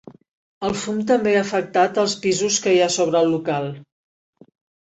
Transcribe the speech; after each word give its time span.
El 0.69 0.71
fum 0.83 1.01
també 1.11 1.33
ha 1.35 1.43
afectat 1.47 2.01
els 2.05 2.17
pisos 2.25 2.59
que 2.65 2.75
hi 2.77 2.81
ha 2.87 2.91
sobre 2.97 3.25
local. 3.29 3.73